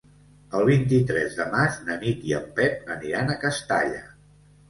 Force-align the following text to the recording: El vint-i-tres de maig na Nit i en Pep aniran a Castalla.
El 0.59 0.63
vint-i-tres 0.67 1.35
de 1.41 1.45
maig 1.55 1.75
na 1.89 1.97
Nit 2.05 2.25
i 2.29 2.35
en 2.37 2.49
Pep 2.61 2.89
aniran 2.97 3.29
a 3.29 3.37
Castalla. 3.47 4.01